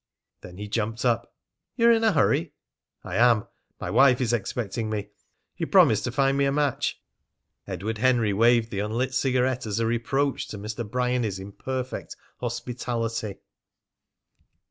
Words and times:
Then 0.41 0.57
he 0.57 0.67
jumped 0.67 1.05
up. 1.05 1.31
"You're 1.75 1.91
in 1.91 2.03
a 2.03 2.13
hurry?" 2.13 2.53
"I 3.03 3.17
am. 3.17 3.45
My 3.79 3.91
wife 3.91 4.19
is 4.19 4.33
expecting 4.33 4.89
me. 4.89 5.09
You 5.57 5.67
promised 5.67 6.05
to 6.05 6.11
find 6.11 6.39
me 6.39 6.45
a 6.45 6.51
match." 6.51 6.99
Edward 7.67 7.99
Henry 7.99 8.33
waved 8.33 8.71
the 8.71 8.79
unlit 8.79 9.13
cigarette 9.13 9.67
as 9.67 9.79
a 9.79 9.85
reproach 9.85 10.47
to 10.47 10.57
Mr. 10.57 10.89
Bryany's 10.89 11.37
imperfect 11.37 12.15
hospitality. 12.39 13.35